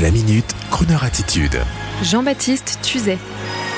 La 0.00 0.10
minute, 0.10 0.46
Kroneur 0.70 1.04
attitude. 1.04 1.60
Jean-Baptiste 2.02 2.78
Tuzet. 2.80 3.18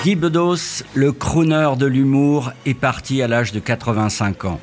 Guy 0.05 0.15
Bedos, 0.15 0.85
le 0.95 1.11
crooner 1.11 1.71
de 1.77 1.87
l'humour, 1.87 2.53
est 2.67 2.75
parti 2.75 3.21
à 3.21 3.27
l'âge 3.27 3.51
de 3.51 3.59
85 3.59 4.45
ans. 4.45 4.61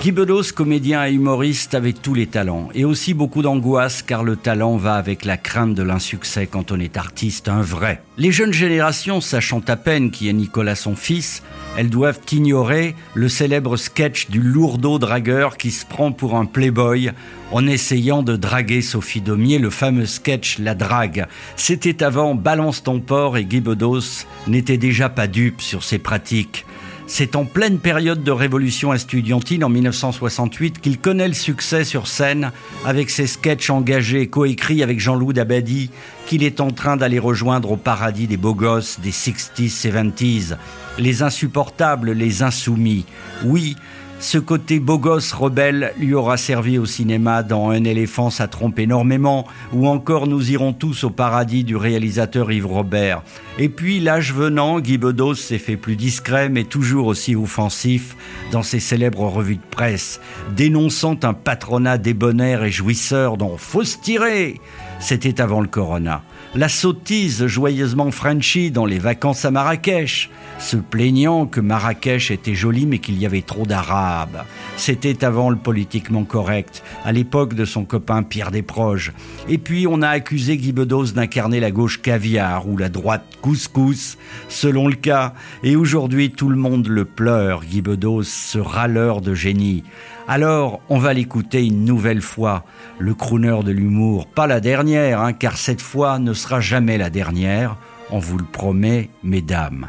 Guy 0.00 0.12
Bedos, 0.12 0.52
comédien 0.54 1.04
et 1.04 1.12
humoriste, 1.12 1.74
avait 1.74 1.92
tous 1.92 2.14
les 2.14 2.28
talents 2.28 2.68
et 2.72 2.84
aussi 2.84 3.14
beaucoup 3.14 3.42
d'angoisse 3.42 4.02
car 4.02 4.22
le 4.22 4.36
talent 4.36 4.76
va 4.76 4.94
avec 4.94 5.24
la 5.24 5.36
crainte 5.36 5.74
de 5.74 5.82
l'insuccès 5.82 6.46
quand 6.46 6.70
on 6.70 6.78
est 6.78 6.96
artiste, 6.96 7.48
un 7.48 7.62
vrai. 7.62 8.00
Les 8.16 8.30
jeunes 8.30 8.52
générations, 8.52 9.20
sachant 9.20 9.60
à 9.66 9.74
peine 9.74 10.12
qui 10.12 10.28
est 10.28 10.32
Nicolas 10.32 10.76
son 10.76 10.94
fils, 10.94 11.42
elles 11.76 11.90
doivent 11.90 12.20
ignorer 12.30 12.94
le 13.14 13.28
célèbre 13.28 13.76
sketch 13.76 14.30
du 14.30 14.40
lourdeau 14.40 15.00
dragueur 15.00 15.56
qui 15.56 15.72
se 15.72 15.84
prend 15.84 16.12
pour 16.12 16.36
un 16.36 16.46
playboy 16.46 17.10
en 17.50 17.66
essayant 17.66 18.22
de 18.22 18.36
draguer 18.36 18.82
Sophie 18.82 19.20
Daumier, 19.20 19.58
le 19.58 19.70
fameux 19.70 20.06
sketch 20.06 20.60
La 20.60 20.76
Drague. 20.76 21.26
C'était 21.56 22.04
avant 22.04 22.36
Balance 22.36 22.84
ton 22.84 23.00
port 23.00 23.36
et 23.36 23.44
Guy 23.44 23.60
Bedos 23.60 24.26
n'était 24.46 24.78
déjà 24.78 25.08
pas 25.08 25.26
dupe 25.26 25.60
sur 25.60 25.82
ses 25.82 25.98
pratiques. 25.98 26.64
C'est 27.10 27.36
en 27.36 27.46
pleine 27.46 27.78
période 27.78 28.22
de 28.22 28.30
révolution 28.30 28.92
estudiantine 28.92 29.64
en 29.64 29.70
1968 29.70 30.78
qu'il 30.78 30.98
connaît 30.98 31.26
le 31.26 31.34
succès 31.34 31.84
sur 31.84 32.06
scène 32.06 32.52
avec 32.84 33.08
ses 33.08 33.26
sketchs 33.26 33.70
engagés 33.70 34.26
coécrits 34.28 34.82
avec 34.82 35.00
Jean-Loup 35.00 35.32
Dabadi 35.32 35.90
qu'il 36.26 36.42
est 36.42 36.60
en 36.60 36.70
train 36.70 36.98
d'aller 36.98 37.18
rejoindre 37.18 37.72
au 37.72 37.76
paradis 37.78 38.26
des 38.26 38.36
beaux 38.36 38.54
gosses 38.54 39.00
des 39.00 39.10
60s, 39.10 39.70
70s, 39.70 40.58
les 40.98 41.22
insupportables, 41.22 42.12
les 42.12 42.42
insoumis. 42.42 43.06
Oui, 43.42 43.76
ce 44.20 44.38
côté 44.38 44.80
beau 44.80 44.98
gosse 44.98 45.32
rebelle 45.32 45.92
lui 45.96 46.12
aura 46.12 46.36
servi 46.36 46.76
au 46.76 46.86
cinéma 46.86 47.44
dans 47.44 47.70
Un 47.70 47.84
éléphant, 47.84 48.30
ça 48.30 48.48
trompe 48.48 48.80
énormément, 48.80 49.46
ou 49.72 49.86
encore 49.86 50.26
Nous 50.26 50.50
irons 50.50 50.72
tous 50.72 51.04
au 51.04 51.10
paradis 51.10 51.62
du 51.62 51.76
réalisateur 51.76 52.50
Yves 52.50 52.66
Robert. 52.66 53.22
Et 53.58 53.68
puis, 53.68 54.00
l'âge 54.00 54.34
venant, 54.34 54.80
Guy 54.80 54.98
Bedos 54.98 55.34
s'est 55.34 55.58
fait 55.58 55.76
plus 55.76 55.94
discret, 55.94 56.48
mais 56.48 56.64
toujours 56.64 57.06
aussi 57.06 57.36
offensif 57.36 58.16
dans 58.50 58.64
ses 58.64 58.80
célèbres 58.80 59.28
revues 59.28 59.56
de 59.56 59.70
presse, 59.70 60.20
dénonçant 60.56 61.18
un 61.22 61.34
patronat 61.34 61.98
débonnaire 61.98 62.64
et 62.64 62.70
jouisseur 62.72 63.36
dont 63.36 63.56
faut 63.56 63.84
se 63.84 63.98
tirer. 63.98 64.60
C'était 64.98 65.40
avant 65.40 65.60
le 65.60 65.68
corona 65.68 66.22
la 66.54 66.68
sottise 66.68 67.46
joyeusement 67.46 68.10
Frenchy 68.10 68.70
dans 68.70 68.86
les 68.86 68.98
vacances 68.98 69.44
à 69.44 69.50
Marrakech, 69.50 70.30
se 70.58 70.76
plaignant 70.76 71.46
que 71.46 71.60
Marrakech 71.60 72.30
était 72.30 72.54
joli 72.54 72.86
mais 72.86 72.98
qu'il 72.98 73.18
y 73.18 73.26
avait 73.26 73.42
trop 73.42 73.64
d'Arabes. 73.64 74.44
C'était 74.76 75.24
avant 75.24 75.50
le 75.50 75.56
politiquement 75.56 76.24
correct, 76.24 76.82
à 77.04 77.12
l'époque 77.12 77.54
de 77.54 77.64
son 77.64 77.84
copain 77.84 78.22
Pierre 78.22 78.50
Desproges. 78.50 79.12
Et 79.48 79.58
puis 79.58 79.86
on 79.86 80.02
a 80.02 80.08
accusé 80.08 80.56
Guy 80.56 80.72
Bedos 80.72 81.12
d'incarner 81.12 81.60
la 81.60 81.70
gauche 81.70 82.02
caviar 82.02 82.68
ou 82.68 82.76
la 82.76 82.88
droite 82.88 83.24
couscous, 83.40 84.18
selon 84.48 84.88
le 84.88 84.96
cas. 84.96 85.34
Et 85.62 85.76
aujourd'hui 85.76 86.30
tout 86.30 86.48
le 86.48 86.56
monde 86.56 86.88
le 86.88 87.04
pleure, 87.04 87.64
Guy 87.64 87.82
Bedos, 87.82 88.24
ce 88.24 88.58
râleur 88.58 89.20
de 89.20 89.34
génie. 89.34 89.84
Alors, 90.30 90.80
on 90.90 90.98
va 90.98 91.14
l'écouter 91.14 91.64
une 91.66 91.86
nouvelle 91.86 92.20
fois, 92.20 92.64
le 92.98 93.14
crooner 93.14 93.60
de 93.64 93.70
l'humour. 93.70 94.26
Pas 94.26 94.46
la 94.46 94.60
dernière, 94.60 95.22
hein, 95.22 95.32
car 95.32 95.56
cette 95.56 95.80
fois 95.80 96.18
ne 96.18 96.34
sera 96.34 96.60
jamais 96.60 96.98
la 96.98 97.08
dernière. 97.08 97.76
On 98.10 98.18
vous 98.18 98.36
le 98.36 98.44
promet, 98.44 99.08
mesdames. 99.22 99.88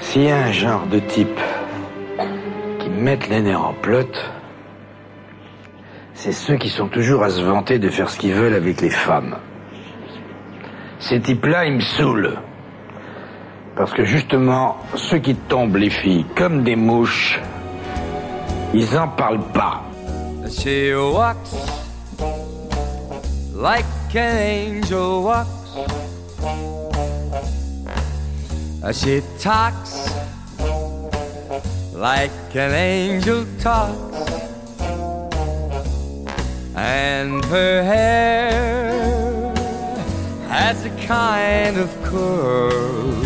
S'il 0.00 0.22
y 0.24 0.30
a 0.30 0.44
un 0.44 0.52
genre 0.52 0.86
de 0.86 0.98
type 0.98 1.40
qui 2.78 2.88
mettent 2.90 3.28
les 3.28 3.40
nerfs 3.40 3.64
en 3.64 3.72
plot, 3.72 4.12
c'est 6.12 6.32
ceux 6.32 6.56
qui 6.56 6.68
sont 6.68 6.88
toujours 6.88 7.22
à 7.22 7.30
se 7.30 7.40
vanter 7.40 7.78
de 7.78 7.88
faire 7.88 8.10
ce 8.10 8.18
qu'ils 8.18 8.34
veulent 8.34 8.54
avec 8.54 8.80
les 8.82 8.90
femmes. 8.90 9.38
Ces 10.98 11.20
types-là, 11.20 11.64
ils 11.64 11.76
me 11.76 11.80
saoulent. 11.80 12.38
Parce 13.74 13.92
que 13.92 14.04
justement, 14.04 14.76
ceux 14.94 15.18
qui 15.18 15.34
tombent 15.34 15.76
les 15.76 15.90
filles 15.90 16.26
comme 16.36 16.62
des 16.62 16.76
mouches, 16.76 17.40
ils 18.74 18.98
en 18.98 19.08
parlent 19.08 19.50
pas. 19.54 19.82
She 20.46 20.92
walks 20.94 21.54
like 23.54 23.86
an 24.14 24.36
angel 24.36 25.22
walks. 25.24 26.81
Uh, 28.82 28.92
she 28.92 29.22
talks 29.38 30.10
like 31.94 32.32
an 32.56 32.72
angel 32.72 33.46
talks. 33.60 34.42
And 36.74 37.44
her 37.44 37.84
hair 37.84 39.54
has 40.48 40.84
a 40.84 40.90
kind 41.06 41.76
of 41.76 41.88
curl 42.02 43.22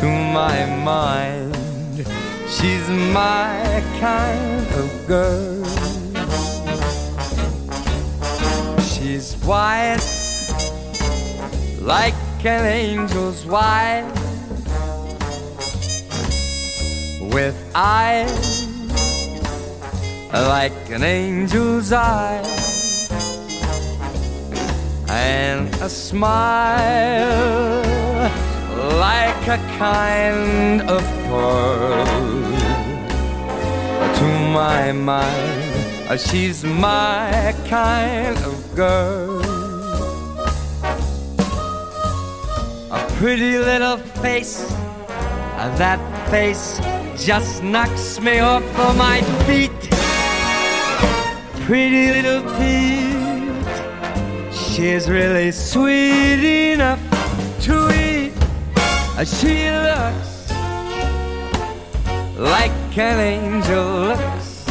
to 0.00 0.06
my 0.32 0.64
mind. 0.82 1.54
She's 2.48 2.88
my 2.88 3.82
kind 4.00 4.66
of 4.72 5.06
girl. 5.06 5.64
She's 8.80 9.34
white, 9.44 10.00
like 11.82 12.14
an 12.46 12.66
angel's 12.66 13.46
white, 13.46 14.04
with 17.32 17.56
eyes 17.74 18.68
like 20.32 20.90
an 20.90 21.02
angel's 21.02 21.92
eyes, 21.92 23.08
and 25.08 25.72
a 25.76 25.88
smile 25.88 27.82
like 28.98 29.48
a 29.48 29.58
kind 29.78 30.82
of 30.82 31.02
pearl 31.28 32.04
to 34.16 34.24
my 34.52 34.92
mind. 34.92 36.20
She's 36.20 36.62
my 36.64 37.54
kind 37.66 38.36
of 38.38 38.74
girl. 38.76 39.43
Pretty 43.18 43.58
little 43.58 43.96
face, 43.96 44.68
that 45.78 46.00
face 46.30 46.80
just 47.16 47.62
knocks 47.62 48.20
me 48.20 48.40
off 48.40 48.62
of 48.78 48.96
my 48.96 49.20
feet. 49.46 49.70
Pretty 51.66 52.12
little 52.12 52.42
feet, 52.58 53.66
she's 54.52 55.08
really 55.08 55.50
sweet 55.52 56.72
enough 56.72 57.00
to 57.60 57.88
eat. 57.94 58.32
She 59.24 59.70
looks 59.70 60.50
like 62.36 62.98
an 62.98 63.20
angel 63.20 64.08
looks. 64.08 64.64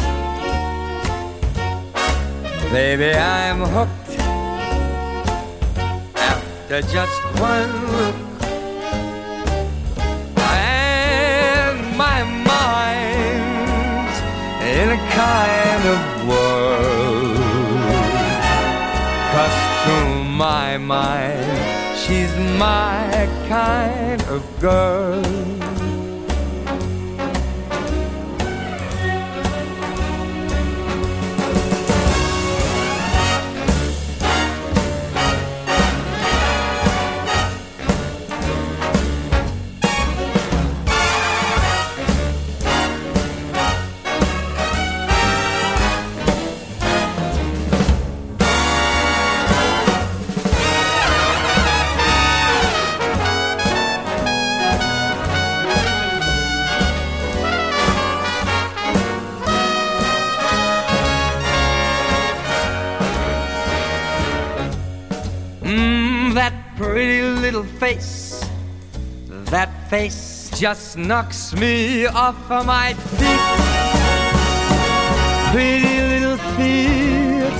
Baby, 2.70 3.16
I'm 3.16 3.60
hooked 3.60 4.18
after 6.16 6.82
just 6.82 7.22
one 7.40 7.72
look. 7.96 8.33
In 14.64 14.88
a 14.90 15.00
kind 15.12 15.84
of 15.94 16.00
whirl. 16.26 17.34
Cause 19.32 19.58
to 19.84 20.24
my 20.24 20.78
mind, 20.78 21.98
she's 21.98 22.34
my 22.58 23.28
kind 23.48 24.22
of 24.22 24.42
girl. 24.60 25.53
Pretty 66.84 67.22
little 67.22 67.64
face, 67.64 68.44
that 69.50 69.70
face 69.88 70.50
just 70.54 70.98
knocks 70.98 71.54
me 71.54 72.06
off 72.06 72.38
of 72.50 72.66
my 72.66 72.92
feet. 73.18 73.44
Pretty 75.52 76.00
little 76.12 76.38
feet, 76.56 77.58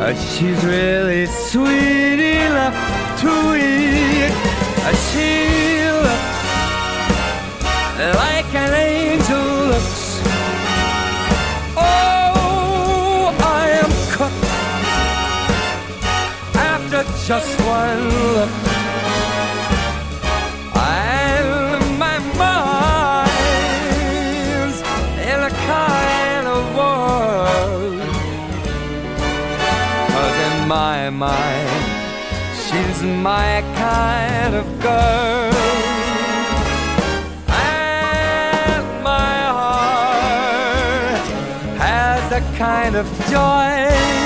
Uh, 0.00 0.14
she's 0.14 0.64
really 0.64 1.26
sweet 1.26 2.20
enough 2.46 2.78
to 3.20 3.32
eat. 3.56 4.25
Just 17.26 17.60
one 17.62 18.08
look. 18.08 18.50
And 20.76 21.98
my 21.98 22.18
mind's 22.38 23.58
in 25.30 25.40
a 25.42 25.50
kind 25.66 26.46
of 26.46 26.64
in 30.46 30.68
my 30.68 31.10
mind, 31.10 31.84
she's 32.62 33.02
my 33.02 33.62
kind 33.74 34.54
of 34.54 34.66
girl. 34.80 35.52
And 37.48 39.02
my 39.02 39.38
heart 39.58 41.26
has 41.78 42.30
a 42.30 42.40
kind 42.56 42.94
of 42.94 43.06
joy. 43.28 44.25